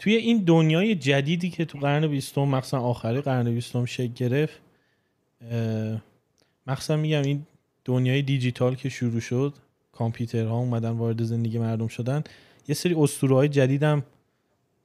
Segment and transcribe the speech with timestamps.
[0.00, 4.60] توی این دنیای جدیدی که تو قرن بیستم مخصوصا آخری قرن بیستم شکل گرفت
[6.66, 7.46] مخصوصا میگم این
[7.84, 9.54] دنیای دیجیتال که شروع شد
[9.92, 12.24] کامپیوترها اومدن وارد زندگی مردم شدن
[12.68, 14.02] یه سری اسطوره های جدیدم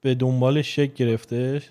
[0.00, 1.62] به دنبال شکل گرفته.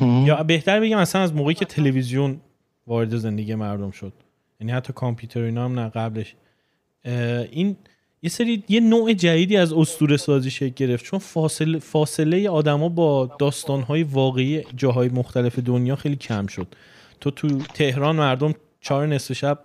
[0.00, 2.40] یا بهتر بگم اصلا از موقعی که تلویزیون
[2.86, 4.12] وارد زندگی مردم شد
[4.60, 6.34] یعنی حتی کامپیوتر اینا هم نه قبلش.
[7.50, 7.76] این
[8.24, 11.04] یه سری یه نوع جدیدی از اسطوره سازی شکل گرفت.
[11.04, 16.66] چون فاصله فاصله آدما با داستانهای واقعی جاهای مختلف دنیا خیلی کم شد.
[17.20, 19.58] تو تو تهران مردم چهار نصف شب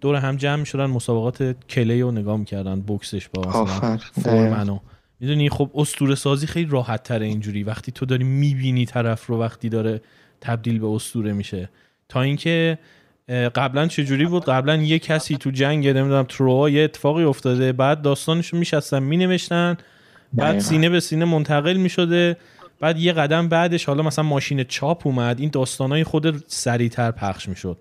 [0.00, 3.64] دور هم جمع می‌شدن مسابقات کلی رو نگاه می‌کردن بوکسش با
[4.16, 4.80] مثلا
[5.20, 7.62] می‌دونی خب اسطوره سازی خیلی راحت تره اینجوری.
[7.62, 10.00] وقتی تو داری می‌بینی طرف رو وقتی داره
[10.40, 11.70] تبدیل به اسطوره میشه.
[12.08, 12.78] تا اینکه
[13.28, 18.54] قبلا چجوری بود؟ قبلا یه کسی تو جنگ نمی‌دونم تروا یه اتفاقی افتاده بعد داستانش
[18.54, 19.76] میشستن مینوشتن
[20.32, 22.36] بعد سینه به سینه منتقل می‌شده
[22.80, 27.76] بعد یه قدم بعدش حالا مثلا ماشین چاپ اومد این داستانای خود سریعتر پخش می‌شد.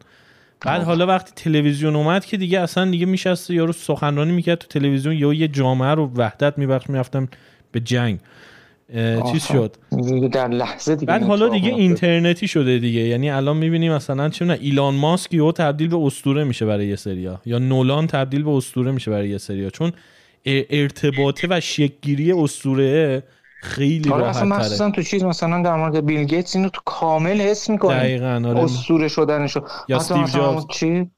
[0.61, 5.15] بعد حالا وقتی تلویزیون اومد که دیگه اصلا دیگه میشسته یارو سخنرانی می‌کرد تو تلویزیون
[5.17, 7.27] یا یه جامعه رو وحدت میبخش می‌رفتم
[7.71, 8.19] به جنگ.
[9.31, 9.75] چیز شد.
[10.31, 13.01] در لحظه دیگه بعد حالا دیگه اینترنتی شده دیگه.
[13.01, 17.41] یعنی الان می‌بینیم مثلا چه ایلان ماسک یهو تبدیل به اسطوره میشه برای یه سریا
[17.45, 19.91] یا نولان تبدیل به اسطوره میشه برای یه سریا چون
[20.45, 23.23] ارتباطه و شکل‌گیری اسطوره
[23.61, 27.69] خیلی آره راحت مثلا تو چیز مثلا در مورد بیل گیتس اینو تو کامل حس
[27.69, 27.95] می‌کنی.
[27.95, 28.63] دقیقاً آره.
[28.63, 29.61] اسطوره شدنشو.
[29.87, 30.65] یا استیو جابز.
[30.71, 31.11] چی؟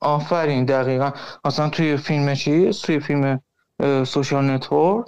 [0.00, 1.10] آفرین دقیقا.
[1.44, 3.40] مثلا توی فیلم چی؟ توی فیلم
[4.04, 5.06] Social Network.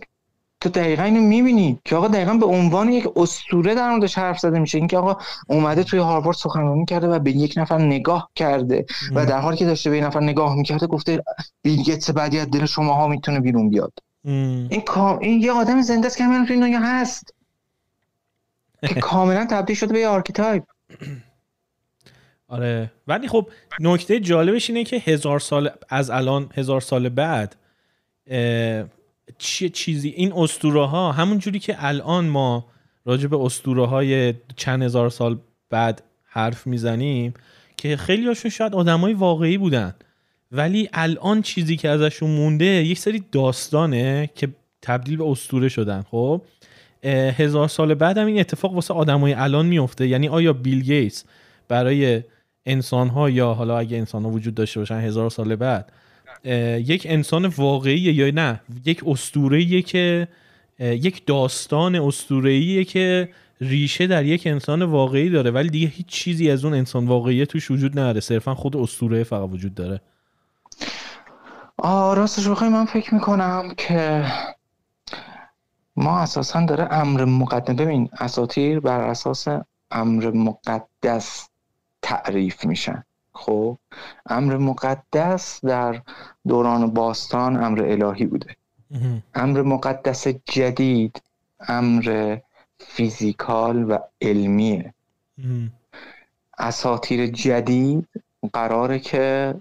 [0.65, 4.59] تو دقیقا اینو می‌بینی که آقا دقیقا به عنوان یک اسطوره در موردش حرف زده
[4.59, 4.79] میشه.
[4.79, 9.41] اینکه آقا اومده توی هاروارد سخنرانی کرده و به یک نفر نگاه کرده و در
[9.41, 11.23] حالی که داشته به یک نفر نگاه می‌کرده گفته
[11.63, 13.93] بیل گیتس بعدی از دل شماها می‌تونه بیرون بیاد.
[14.25, 17.35] این کام این یه آدم زنده است که همین توی دنیا هست.
[18.83, 20.65] که کاملا تبدیل شده به یه archetype.
[22.49, 22.93] آره.
[23.09, 23.49] ولی خب
[23.81, 27.57] نکته جالبش اینه که هزار سال از الان هزار سال بعد
[29.39, 32.67] چیه چیزی؟ این اسطوره ها همون جوری که الان ما
[33.05, 35.39] راجع به اسطوره های چند هزار سال
[35.71, 37.35] بعد حرف می‌زنیم
[37.77, 39.95] که خیلی هاشون شاید آدمای واقعی بودن.
[40.53, 44.49] ولی الان چیزی که ازشون مونده یک سری داستانه که
[44.83, 46.43] تبدیل به اسطوره شدن خب؟
[47.37, 51.25] هزار سال بعد هم این اتفاق واسه آدمای الان میفته یعنی آیا بیل گیتس
[51.69, 52.23] برای
[52.67, 55.93] انسان ها یا حالا اگه انسان ها وجود داشته باشن هزار سال بعد
[56.45, 60.29] یک انسان واقعی یا نه؟ یک اسطوره که
[60.81, 63.29] یک داستان اسطوره‌ایه که
[63.61, 67.71] ریشه در یک انسان واقعی داره ولی دیگه هیچ چیزی از اون انسان واقعی توش
[67.71, 68.21] وجود نداره.
[68.21, 70.01] صرفا خود اسطوره فقط وجود داره.
[71.79, 74.25] آه راستش بخوای من فکر می‌کنم که
[75.97, 79.49] ما اساسا داره امر مقدم ببین اساتیر بر اساس
[79.91, 81.49] امر مقدس
[82.03, 83.05] تعریف میشن.
[83.35, 83.79] خب
[84.27, 86.03] امر مقدس در
[86.49, 88.57] دوران باستان امر الهی بوده.
[89.35, 91.23] امر مقدس جدید
[91.69, 92.39] امر
[92.79, 94.95] فیزیکال و علمیه.
[96.59, 98.09] اساتیر جدید
[98.53, 99.55] قراره که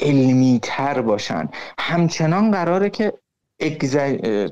[0.00, 1.48] علمی تر باشن.
[1.78, 3.12] همچنان قراره که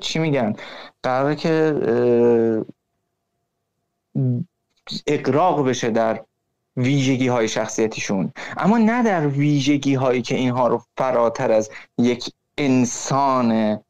[0.01, 0.57] چی میگن؟
[1.03, 1.75] قراره که
[5.07, 6.25] اقراق بشه در
[6.79, 8.33] ویژگی های شخصیتیشون.
[8.57, 13.81] اما نه در ویژگی هایی که اینها رو فراتر از یک انسان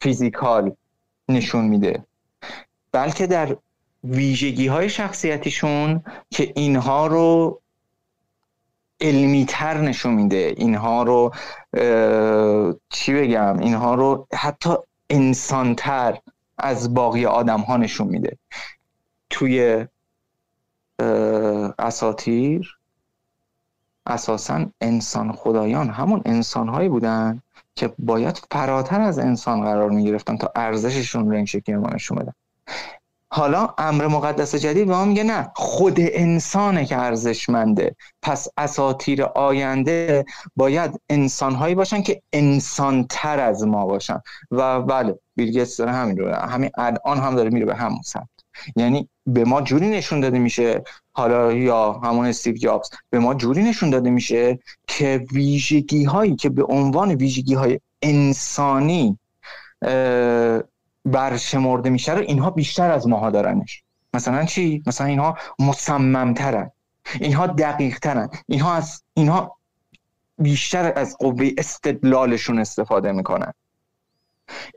[0.00, 0.72] فیزیکال
[1.28, 2.04] نشون میده
[2.92, 3.56] بلکه در
[4.04, 7.60] ویژگی های شخصیتیشون که اینها رو
[9.00, 10.54] علمی تر نشون میده.
[10.56, 11.34] اینها رو
[12.90, 14.74] چی بگم؟ اینها رو حتی
[15.10, 16.18] انسانتر
[16.58, 18.38] از باقی آدم ها نشون میده.
[19.30, 19.86] توی
[21.78, 22.78] اساتیر
[24.06, 25.90] اساسا انسان خدایان.
[25.90, 27.42] همون انسان هایی بودن
[27.74, 32.18] که باید فراتر از انسان قرار می گرفتن تا ارزششون رو این شکلی ما نشون
[32.18, 32.32] بدن.
[33.28, 37.96] حالا امر مقدس جدید به ما میگه نه خود انسانه که ارزشمنده.
[38.22, 40.24] پس اساتیر آینده
[40.56, 44.20] باید انسانهایی باشن که انسانتر از ما باشن.
[44.50, 48.43] و بله بیلگیتس داره همین رو همین الان هم داره میره به همون سمت.
[48.76, 53.62] یعنی به ما جوری نشون داده میشه حالا یا همون استیو جابز به ما جوری
[53.62, 59.18] نشون داده میشه که ویژگی هایی که به عنوان ویژگی های انسانی
[61.04, 63.82] برشمرده میشه رو اینها بیشتر از ماها دارنش.
[64.14, 66.70] مثلا چی؟ مثلا اینها مصممترن.
[67.20, 69.56] اینها دقیق ترن اینها از اینها
[70.38, 73.52] بیشتر از قوه استدلالشون استفاده می‌کنن.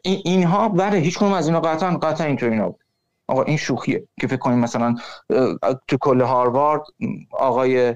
[0.01, 2.79] این اینها بله هیچ کنم از اینا قطعا قطعا اینطوری نبود.
[3.27, 4.95] آقا این شوخیه که فکر کنیم مثلا
[5.87, 6.81] تو کل هاروارد
[7.31, 7.95] آقای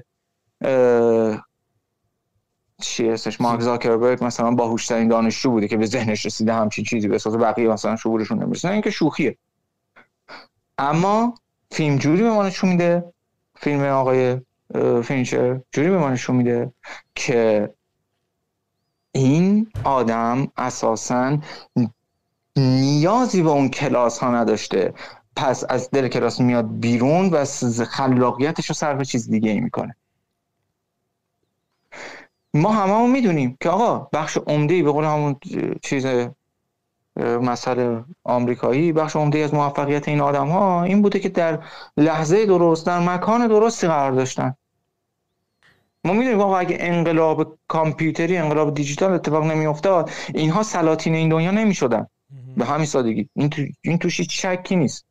[2.80, 7.14] چی اسمش؟ مارک زاکربرگ مثلا باهوشترین دانشجو بوده که به ذهنش رسیده همچین چیزی به
[7.14, 8.68] اساس بقیه مثلا شعورشون نمی‌رسه.
[8.68, 9.36] نه اینکه شوخیه.
[10.78, 11.34] اما
[11.70, 13.12] فیلم جوری به ما نشون میده
[13.56, 14.40] فیلم آقای
[15.02, 16.72] فینچر جوری به ما نشون میده
[17.14, 17.70] که
[19.12, 21.38] این آدم اساسا
[22.56, 24.94] نیازی به اون کلاس ها نداشته.
[25.36, 27.44] پس از دل کلاس میاد بیرون و
[27.84, 29.96] خلاقیتش رو صرف چیز دیگه ای می‌کنه.
[32.54, 35.36] ما همه می‌دونیم که آقا بخش عمده به قول همون
[35.82, 36.06] چیز
[37.16, 41.64] مسئله آمریکایی بخش عمده از موفقیت این آدم ها این بوده که در
[41.96, 44.54] لحظه درست در مکان درستی قرار داشتن.
[46.04, 52.06] ما می‌دونیم آقا اگه انقلاب کامپیوتری انقلاب دیجیتال اتفاق نمیافتاد اینها سلاطین این دنیا نمی‌شدن.
[52.56, 53.28] به همین سادگی.
[53.34, 55.04] این تو این توش شکی نیست.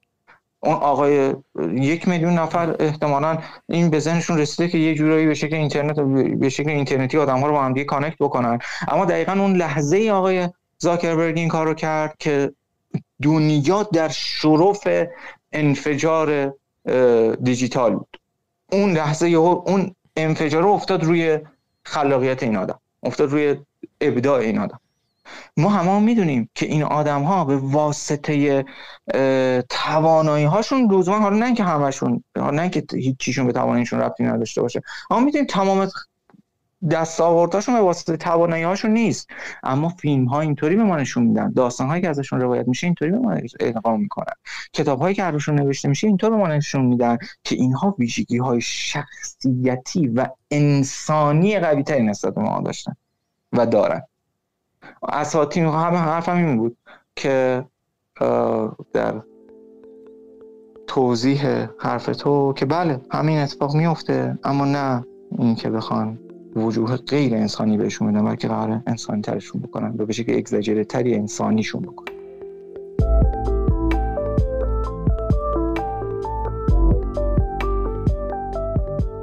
[0.63, 1.35] اون آقای
[1.73, 3.37] یک میلیون نفر احتمالا
[3.69, 5.99] این به ذهنشون رسیده که یه جورایی به شکل اینترنت
[6.39, 8.59] به شکل اینترنتی آدم ها رو با هم دیگه connect بکنن.
[8.87, 12.51] اما دقیقا اون لحظه ای آقای زاکربرگ این کارو کرد که
[13.21, 14.87] دنیا در شرف
[15.51, 16.53] انفجار
[17.43, 18.19] دیجیتال بود.
[18.71, 21.39] اون لحظه اون انفجار افتاد روی
[21.83, 23.55] خلاقیت این آدم افتاد روی
[24.01, 24.79] ابداع این آدم.
[25.57, 28.65] ما همه هم می‌دونیم که این آدم ها به واسطه
[29.69, 34.81] توانایی هاشون روزمان حالا نه که همشون نه که هیچیشون به تواناییشون ربطی نداشته باشه
[35.09, 35.87] اما می‌دونیم تمام
[36.91, 39.29] دستاوردهاشون به واسطه توانایی هاشون نیست.
[39.63, 43.11] اما فیلم ها اینطوری به ما نشون میدن داستان هایی که ازشون روایت میشه اینطوری
[43.11, 44.33] به ما اقام می‌کنن.
[44.73, 48.61] کتاب هایی که ازشون نوشته میشه اینطور به ما نشون میدن که اینها ویژگی های
[48.61, 52.95] شخصیتی و انسانی قوی تری نسبت به ما داشتن
[53.53, 54.01] و دارن.
[55.03, 56.77] اساتی همه حرفم این بود
[57.15, 57.65] که
[58.93, 59.21] در
[60.87, 65.05] توضیح حرف تو که بله همین اتفاق میفته اما نه
[65.37, 66.19] این که بخوان
[66.55, 71.81] وجوه غیر انسانی بهشون بدن بلکه قرار انسانی ترشون بکنن به که اگزاجره تری انسانیشون
[71.81, 72.10] بکنن.